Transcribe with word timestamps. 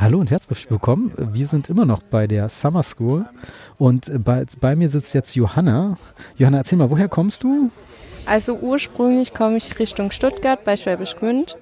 Hallo 0.00 0.20
und 0.20 0.30
herzlich 0.30 0.70
willkommen. 0.70 1.12
Wir 1.16 1.48
sind 1.48 1.68
immer 1.68 1.84
noch 1.84 2.04
bei 2.04 2.28
der 2.28 2.48
Summer 2.48 2.84
School 2.84 3.26
und 3.78 4.08
bei, 4.24 4.46
bei 4.60 4.76
mir 4.76 4.88
sitzt 4.88 5.12
jetzt 5.12 5.34
Johanna. 5.34 5.98
Johanna, 6.36 6.58
erzähl 6.58 6.78
mal, 6.78 6.88
woher 6.88 7.08
kommst 7.08 7.42
du? 7.42 7.72
Also 8.24 8.56
ursprünglich 8.58 9.34
komme 9.34 9.56
ich 9.56 9.80
Richtung 9.80 10.12
Stuttgart 10.12 10.62
bei 10.62 10.76
Schwäbisch 10.76 11.16
Gmünd, 11.16 11.56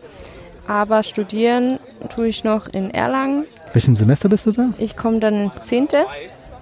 aber 0.68 1.02
studieren 1.02 1.78
tue 2.10 2.28
ich 2.28 2.44
noch 2.44 2.68
in 2.68 2.90
Erlangen. 2.90 3.44
Welchem 3.72 3.96
Semester 3.96 4.28
bist 4.28 4.44
du 4.44 4.52
da? 4.52 4.74
Ich 4.76 4.98
komme 4.98 5.18
dann 5.18 5.44
ins 5.44 5.64
zehnte, 5.64 6.04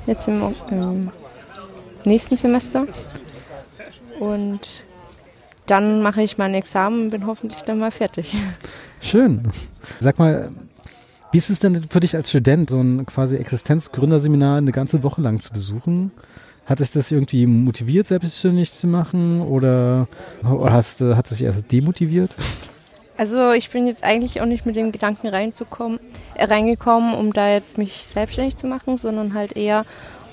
jetzt 0.06 0.29
im, 0.29 0.54
im 0.70 1.11
nächsten 2.04 2.36
Semester. 2.36 2.86
Und 4.20 4.84
dann 5.66 6.02
mache 6.02 6.22
ich 6.22 6.38
mein 6.38 6.54
Examen 6.54 7.06
und 7.06 7.11
bin 7.11 7.27
hoffentlich 7.27 7.62
dann 7.62 7.80
mal 7.80 7.91
fertig. 7.91 8.32
Schön. 9.00 9.50
Sag 9.98 10.20
mal, 10.20 10.52
wie 11.35 11.39
ist 11.39 11.51
es 11.51 11.59
denn 11.59 11.82
für 11.91 11.98
dich 11.98 12.14
als 12.14 12.30
Student, 12.30 12.71
so 12.71 12.80
ein 12.80 13.07
quasi 13.07 13.35
Existenzgründerseminar 13.35 14.58
eine 14.58 14.71
ganze 14.71 15.03
Woche 15.03 15.21
lang 15.21 15.41
zu 15.41 15.53
besuchen? 15.53 16.13
Hat 16.64 16.79
sich 16.79 16.93
das 16.93 17.11
irgendwie 17.11 17.46
motiviert, 17.46 18.07
selbstständig 18.07 18.71
zu 18.72 18.86
machen 18.86 19.43
oder, 19.43 20.07
oder 20.44 20.72
hast, 20.72 21.00
hat 21.00 21.25
es 21.25 21.39
dich 21.39 21.46
erst 21.46 21.72
demotiviert? 21.72 22.36
Also 23.17 23.50
ich 23.50 23.71
bin 23.71 23.89
jetzt 23.89 24.05
eigentlich 24.05 24.43
auch 24.43 24.46
nicht 24.46 24.64
mit 24.64 24.77
dem 24.77 24.93
Gedanken 24.93 25.27
reinzukommen, 25.27 25.99
äh, 26.36 26.44
reingekommen, 26.44 27.14
um 27.14 27.32
da 27.32 27.50
jetzt 27.50 27.79
mich 27.79 28.07
selbstständig 28.07 28.57
zu 28.57 28.69
machen, 28.69 28.96
sondern 28.96 29.35
halt 29.35 29.57
eher 29.57 29.85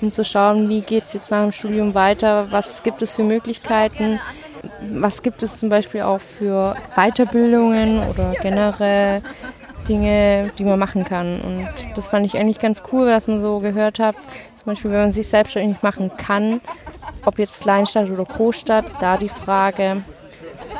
um 0.02 0.12
zu 0.12 0.24
schauen, 0.24 0.68
wie 0.68 0.82
geht 0.82 1.06
es 1.06 1.14
jetzt 1.14 1.32
nach 1.32 1.42
dem 1.42 1.50
Studium 1.50 1.94
weiter, 1.94 2.52
was 2.52 2.84
gibt 2.84 3.02
es 3.02 3.14
für 3.14 3.24
Möglichkeiten, 3.24 4.20
was 4.92 5.22
gibt 5.22 5.42
es 5.42 5.58
zum 5.58 5.68
Beispiel 5.68 6.02
auch 6.02 6.20
für 6.20 6.76
Weiterbildungen 6.94 8.08
oder 8.08 8.34
generell 8.40 9.22
Dinge, 9.88 10.50
die 10.58 10.64
man 10.64 10.78
machen 10.78 11.04
kann. 11.04 11.40
Und 11.40 11.68
das 11.96 12.08
fand 12.08 12.26
ich 12.26 12.36
eigentlich 12.36 12.58
ganz 12.58 12.82
cool, 12.92 13.06
dass 13.06 13.28
man 13.28 13.40
so 13.40 13.58
gehört 13.58 13.98
hat, 13.98 14.16
zum 14.56 14.66
Beispiel, 14.66 14.90
wenn 14.92 15.00
man 15.00 15.12
sich 15.12 15.28
selbstständig 15.28 15.82
machen 15.82 16.10
kann, 16.16 16.60
ob 17.24 17.38
jetzt 17.38 17.60
Kleinstadt 17.60 18.10
oder 18.10 18.24
Großstadt, 18.24 18.86
da 19.00 19.16
die 19.16 19.28
Frage. 19.28 20.02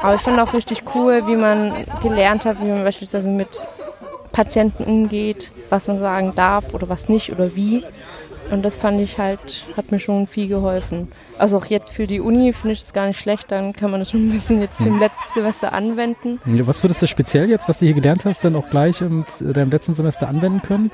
Aber 0.03 0.15
ich 0.15 0.21
fand 0.21 0.41
auch 0.41 0.55
richtig 0.55 0.83
cool, 0.95 1.27
wie 1.27 1.37
man 1.37 1.73
gelernt 2.03 2.45
hat, 2.45 2.61
wie 2.61 2.69
man 2.69 2.85
beispielsweise 2.85 3.29
mit 3.29 3.67
Patienten 4.33 4.85
umgeht, 4.85 5.53
was 5.69 5.87
man 5.87 5.99
sagen 5.99 6.33
darf 6.35 6.75
oder 6.75 6.89
was 6.89 7.09
nicht 7.09 7.31
oder 7.31 7.55
wie. 7.55 7.85
Und 8.51 8.63
das 8.63 8.77
fand 8.77 9.01
ich 9.01 9.19
halt, 9.19 9.65
hat 9.77 9.93
mir 9.93 9.99
schon 9.99 10.27
viel 10.27 10.49
geholfen. 10.49 11.09
Also 11.39 11.57
auch 11.57 11.67
jetzt 11.67 11.93
für 11.93 12.07
die 12.07 12.21
Uni 12.21 12.53
finde 12.53 12.73
ich 12.73 12.83
das 12.83 12.93
gar 12.93 13.07
nicht 13.07 13.19
schlecht, 13.19 13.51
dann 13.51 13.73
kann 13.73 13.91
man 13.91 14.01
das 14.01 14.11
schon 14.11 14.29
ein 14.29 14.31
bisschen 14.31 14.61
jetzt 14.61 14.81
im 14.81 14.87
hm. 14.87 14.99
letzten 14.99 15.35
Semester 15.35 15.73
anwenden. 15.73 16.41
Was 16.45 16.83
würdest 16.83 17.03
du 17.03 17.07
speziell 17.07 17.49
jetzt, 17.49 17.69
was 17.69 17.79
du 17.79 17.87
hier 17.87 17.95
gelernt 17.95 18.25
hast, 18.25 18.45
dann 18.45 18.57
auch 18.57 18.69
gleich 18.69 19.01
im 19.01 19.25
deinem 19.41 19.71
letzten 19.71 19.95
Semester 19.95 20.29
anwenden 20.29 20.63
können? 20.63 20.91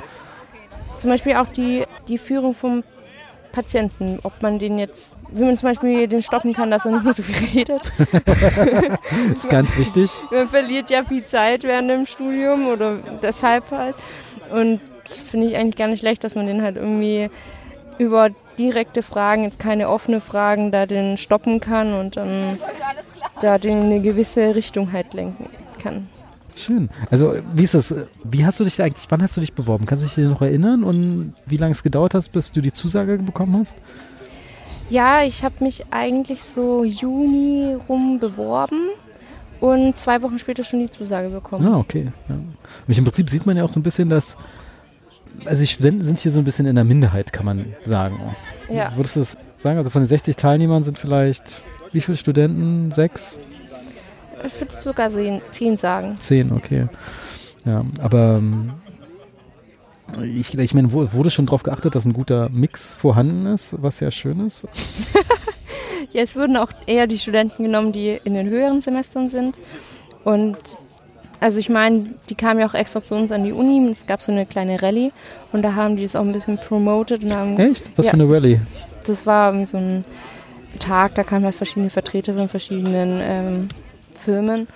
Zum 0.99 1.11
Beispiel 1.11 1.35
auch 1.35 1.47
die, 1.47 1.85
die 2.09 2.19
Führung 2.19 2.55
vom 2.55 2.83
Patienten, 3.53 4.19
ob 4.23 4.41
man 4.43 4.59
den 4.59 4.79
jetzt, 4.79 5.15
wie 5.33 5.43
man 5.43 5.57
zum 5.57 5.71
Beispiel 5.71 6.07
den 6.07 6.23
stoppen 6.23 6.53
kann, 6.53 6.71
dass 6.71 6.85
er 6.85 6.93
nicht 6.93 7.05
mehr 7.05 7.15
so 7.15 7.23
viel 7.23 7.49
redet. 7.55 7.93
das 8.13 9.45
ist 9.45 9.51
ganz 9.51 9.77
wichtig. 9.77 10.11
Man 10.31 10.49
verliert 10.49 10.91
ja 10.91 11.05
viel 11.05 11.25
Zeit 11.25 11.65
während 11.65 11.91
dem 11.91 12.07
Studium 12.07 12.69
oder 12.69 12.97
deshalb 13.23 13.71
halt. 13.71 13.97
Und 14.51 14.81
finde 15.15 15.47
ich 15.47 15.57
eigentlich 15.57 15.77
gar 15.77 15.89
nicht 15.89 16.01
schlecht, 16.01 16.25
dass 16.25 16.35
man 16.35 16.47
den 16.47 16.63
halt 16.63 16.77
irgendwie 16.77 17.31
über 17.99 18.31
direkte 18.59 19.03
Fragen, 19.03 19.45
jetzt 19.45 19.59
keine 19.59 19.89
offene 19.89 20.21
Fragen, 20.21 20.73
da 20.73 20.87
den 20.87 21.17
stoppen 21.17 21.61
kann 21.61 21.95
und 21.95 22.17
dann 22.17 22.59
da 23.41 23.59
den 23.59 23.79
in 23.79 23.85
eine 23.87 24.01
gewisse 24.01 24.55
Richtung 24.55 24.93
halt 24.93 25.15
lenken 25.15 25.49
kann. 25.79 26.09
Schön. 26.57 26.91
Also 27.11 27.37
wie 27.55 27.63
ist 27.63 27.75
das? 27.75 27.95
Wie 28.25 28.45
hast 28.45 28.59
du 28.59 28.65
dich 28.65 28.83
eigentlich, 28.83 29.07
wann 29.11 29.23
hast 29.23 29.37
du 29.37 29.41
dich 29.41 29.53
beworben? 29.53 29.87
Kannst 29.87 30.05
du 30.05 30.09
dich 30.09 30.29
noch 30.29 30.43
erinnern 30.43 30.83
und 30.83 31.35
wie 31.47 31.57
lange 31.57 31.73
es 31.73 31.85
gedauert 31.85 32.15
hat, 32.15 32.31
bis 32.33 32.51
du 32.51 32.61
die 32.61 32.73
Zusage 32.73 33.17
bekommen 33.19 33.57
hast? 33.61 33.77
Ja, 34.91 35.23
ich 35.23 35.45
habe 35.45 35.55
mich 35.61 35.85
eigentlich 35.91 36.43
so 36.43 36.83
Juni 36.83 37.77
rum 37.89 38.19
beworben 38.19 38.89
und 39.61 39.97
zwei 39.97 40.23
Wochen 40.23 40.39
später 40.39 40.65
schon 40.65 40.81
die 40.81 40.91
Zusage 40.91 41.29
bekommen. 41.29 41.67
Ah, 41.67 41.79
okay. 41.79 42.11
Ja. 42.29 42.37
Im 42.89 43.05
Prinzip 43.05 43.31
sieht 43.31 43.47
man 43.47 43.57
ja 43.57 43.65
auch 43.65 43.71
so 43.71 43.79
ein 43.79 43.83
bisschen, 43.85 44.09
dass 44.09 44.35
also 45.45 45.61
die 45.63 45.67
Studenten 45.67 46.03
sind 46.03 46.19
hier 46.19 46.33
so 46.33 46.39
ein 46.39 46.45
bisschen 46.45 46.67
in 46.67 46.75
der 46.75 46.85
Minderheit, 46.85 47.33
kann 47.33 47.47
man 47.47 47.75
sagen. 47.85 48.21
Ja. 48.69 48.93
Würdest 48.97 49.17
du 49.17 49.21
das 49.21 49.37
sagen? 49.59 49.79
Also 49.79 49.91
von 49.91 50.03
den 50.03 50.09
60 50.09 50.37
Teilnehmern 50.37 50.85
sind 50.85 50.99
vielleicht 50.99 51.63
wie 51.93 52.01
viele 52.01 52.19
Studenten? 52.19 52.93
Sechs? 52.93 53.39
Ich 54.45 54.61
würde 54.61 54.75
sogar 54.75 55.11
zehn 55.51 55.77
sagen. 55.77 56.17
Zehn, 56.21 56.53
okay. 56.53 56.87
Ja, 57.65 57.85
aber 58.01 58.39
ähm, 58.39 58.73
ich, 60.23 60.57
ich 60.57 60.75
meine, 60.75 60.93
wurde 60.93 61.31
schon 61.31 61.47
darauf 61.47 61.63
geachtet, 61.63 61.95
dass 61.95 62.05
ein 62.05 62.13
guter 62.13 62.49
Mix 62.51 62.95
vorhanden 62.95 63.47
ist, 63.47 63.75
was 63.83 64.01
ja 64.01 64.11
schön 64.11 64.47
ist? 64.47 64.67
ja, 66.13 66.23
es 66.23 66.37
wurden 66.37 66.57
auch 66.57 66.71
eher 66.87 67.07
die 67.07 67.19
Studenten 67.19 67.65
genommen, 67.65 67.93
die 67.93 68.21
in 68.23 68.35
den 68.35 68.49
höheren 68.49 68.81
Semestern 68.81 69.29
sind. 69.29 69.59
Und 70.25 70.57
also 71.41 71.59
ich 71.59 71.69
meine, 71.69 72.11
die 72.29 72.35
kamen 72.35 72.61
ja 72.61 72.67
auch 72.67 72.75
extra 72.75 73.03
zu 73.03 73.15
uns 73.15 73.33
an 73.33 73.45
die 73.45 73.53
Uni. 73.53 73.89
Es 73.91 74.07
gab 74.07 74.23
so 74.23 74.33
eine 74.33 74.47
kleine 74.47 74.83
Rallye 74.83 75.13
und 75.53 75.63
da 75.63 75.75
haben 75.75 75.97
die 75.97 76.03
das 76.03 76.17
auch 76.17 76.23
ein 76.23 76.33
bisschen 76.33 76.59
promoted. 76.59 77.25
Und 77.25 77.35
haben, 77.35 77.59
Echt? 77.59 77.91
Was 77.97 78.07
ja, 78.07 78.13
für 78.13 78.17
eine 78.17 78.29
Rallye? 78.29 78.61
Das 79.07 79.27
war 79.27 79.65
so 79.65 79.77
ein 79.77 80.05
Tag, 80.79 81.15
da 81.15 81.25
kamen 81.25 81.45
halt 81.45 81.55
verschiedene 81.55 81.91
Vertreter 81.91 82.35
von 82.35 82.49
verschiedenen 82.49 83.21
ähm, 83.23 83.69
Firmen. 84.19 84.69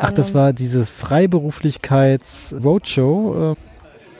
Ach, 0.00 0.12
das 0.12 0.32
war 0.34 0.52
dieses 0.52 0.90
Freiberuflichkeits-Roadshow? 0.90 3.56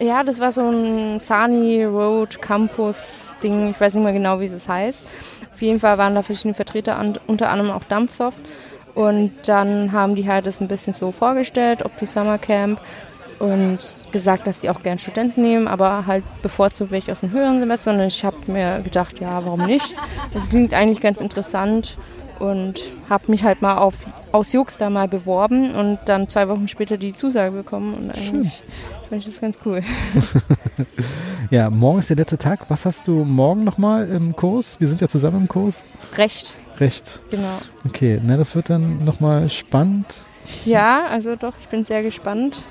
Äh. 0.00 0.04
Ja, 0.04 0.24
das 0.24 0.40
war 0.40 0.50
so 0.50 0.68
ein 0.68 1.20
Sani 1.20 1.84
Road 1.84 2.42
Campus 2.42 3.32
Ding. 3.42 3.70
Ich 3.70 3.80
weiß 3.80 3.94
nicht 3.94 4.02
mehr 4.02 4.12
genau, 4.12 4.40
wie 4.40 4.46
es 4.46 4.68
heißt. 4.68 5.04
Auf 5.52 5.62
jeden 5.62 5.78
Fall 5.78 5.98
waren 5.98 6.16
da 6.16 6.22
verschiedene 6.22 6.54
Vertreter, 6.54 7.00
unter 7.28 7.50
anderem 7.50 7.70
auch 7.70 7.84
Dampfsoft. 7.84 8.40
Und 8.94 9.32
dann 9.46 9.92
haben 9.92 10.14
die 10.14 10.28
halt 10.28 10.46
das 10.46 10.60
ein 10.60 10.68
bisschen 10.68 10.92
so 10.92 11.12
vorgestellt, 11.12 11.84
ob 11.84 11.96
die 11.98 12.06
Summercamp 12.06 12.80
und 13.38 13.78
gesagt, 14.12 14.46
dass 14.46 14.60
die 14.60 14.70
auch 14.70 14.82
gern 14.82 14.98
Studenten 14.98 15.42
nehmen, 15.42 15.66
aber 15.66 16.06
halt 16.06 16.24
bevorzugt 16.42 16.90
welche 16.90 17.10
aus 17.10 17.20
dem 17.20 17.32
höheren 17.32 17.58
Semester. 17.58 17.92
Und 17.92 18.00
ich 18.00 18.24
habe 18.24 18.36
mir 18.46 18.80
gedacht, 18.80 19.18
ja, 19.20 19.44
warum 19.44 19.66
nicht? 19.66 19.94
Das 20.32 20.48
klingt 20.48 20.74
eigentlich 20.74 21.00
ganz 21.00 21.20
interessant 21.20 21.96
und 22.42 22.82
habe 23.08 23.24
mich 23.28 23.44
halt 23.44 23.62
mal 23.62 23.78
auf, 23.78 23.94
aus 24.32 24.52
Jux 24.52 24.76
da 24.78 24.90
mal 24.90 25.08
beworben 25.08 25.74
und 25.74 25.98
dann 26.06 26.28
zwei 26.28 26.48
Wochen 26.48 26.68
später 26.68 26.96
die 26.96 27.12
Zusage 27.12 27.52
bekommen. 27.52 27.94
Und 27.94 28.10
eigentlich 28.10 28.62
fand 29.08 29.20
ich 29.20 29.26
das 29.26 29.40
ganz 29.40 29.56
cool. 29.64 29.82
ja, 31.50 31.70
morgen 31.70 32.00
ist 32.00 32.10
der 32.10 32.16
letzte 32.16 32.38
Tag. 32.38 32.68
Was 32.68 32.84
hast 32.84 33.08
du 33.08 33.24
morgen 33.24 33.64
nochmal 33.64 34.08
im 34.08 34.36
Kurs? 34.36 34.80
Wir 34.80 34.88
sind 34.88 35.00
ja 35.00 35.08
zusammen 35.08 35.42
im 35.42 35.48
Kurs. 35.48 35.84
Recht 36.18 36.56
recht. 36.82 37.20
Genau. 37.30 37.58
Okay, 37.86 38.20
na, 38.22 38.36
das 38.36 38.54
wird 38.54 38.70
dann 38.70 39.04
nochmal 39.04 39.48
spannend. 39.48 40.24
Ja, 40.64 41.06
also 41.06 41.36
doch, 41.36 41.54
ich 41.60 41.68
bin 41.68 41.84
sehr 41.84 42.02
gespannt, 42.02 42.68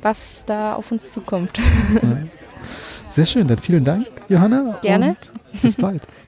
was 0.00 0.44
da 0.46 0.74
auf 0.74 0.90
uns 0.92 1.10
zukommt. 1.10 1.58
Sehr 3.10 3.26
schön, 3.26 3.48
dann 3.48 3.58
vielen 3.58 3.82
Dank, 3.82 4.06
Johanna. 4.28 4.78
Gerne. 4.82 5.16
bis 5.62 5.74
bald. 5.74 6.02